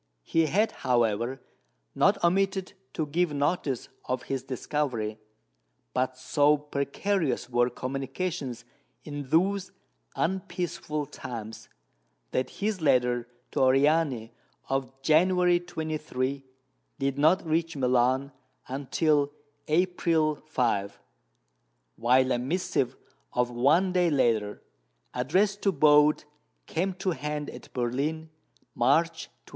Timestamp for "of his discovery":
4.05-5.19